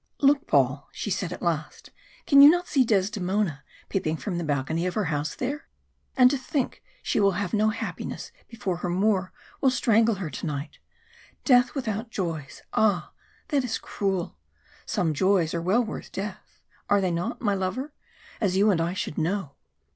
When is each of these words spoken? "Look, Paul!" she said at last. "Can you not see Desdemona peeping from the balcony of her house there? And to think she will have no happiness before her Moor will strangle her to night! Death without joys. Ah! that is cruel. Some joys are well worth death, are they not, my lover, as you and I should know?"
"Look, 0.19 0.47
Paul!" 0.47 0.89
she 0.91 1.11
said 1.11 1.31
at 1.31 1.43
last. 1.43 1.91
"Can 2.25 2.41
you 2.41 2.49
not 2.49 2.67
see 2.67 2.83
Desdemona 2.83 3.63
peeping 3.87 4.17
from 4.17 4.39
the 4.39 4.43
balcony 4.43 4.87
of 4.87 4.95
her 4.95 5.03
house 5.13 5.35
there? 5.35 5.67
And 6.17 6.31
to 6.31 6.39
think 6.39 6.81
she 7.03 7.19
will 7.19 7.33
have 7.33 7.53
no 7.53 7.69
happiness 7.69 8.31
before 8.47 8.77
her 8.77 8.89
Moor 8.89 9.31
will 9.61 9.69
strangle 9.69 10.15
her 10.15 10.31
to 10.31 10.45
night! 10.47 10.79
Death 11.45 11.75
without 11.75 12.09
joys. 12.09 12.63
Ah! 12.73 13.11
that 13.49 13.63
is 13.63 13.77
cruel. 13.77 14.39
Some 14.87 15.13
joys 15.13 15.53
are 15.53 15.61
well 15.61 15.83
worth 15.83 16.11
death, 16.11 16.61
are 16.89 16.99
they 16.99 17.11
not, 17.11 17.39
my 17.39 17.53
lover, 17.53 17.93
as 18.41 18.57
you 18.57 18.71
and 18.71 18.81
I 18.81 18.93
should 18.95 19.19
know?" 19.19 19.53